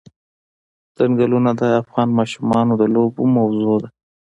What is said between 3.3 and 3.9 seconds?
موضوع ده.